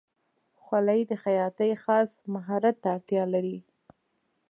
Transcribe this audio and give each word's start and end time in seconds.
خولۍ 0.61 1.01
د 1.11 1.11
خیاطۍ 1.23 1.71
خاص 1.83 2.11
مهارت 2.33 2.75
ته 2.83 2.87
اړتیا 2.95 3.23
لري. 3.33 3.59